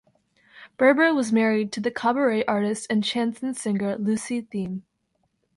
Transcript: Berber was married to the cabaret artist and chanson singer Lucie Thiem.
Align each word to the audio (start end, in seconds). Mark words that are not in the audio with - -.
Berber 0.77 1.13
was 1.13 1.31
married 1.31 1.71
to 1.73 1.79
the 1.79 1.91
cabaret 1.91 2.43
artist 2.45 2.87
and 2.89 3.03
chanson 3.05 3.53
singer 3.53 3.95
Lucie 3.99 4.41
Thiem. 4.41 4.81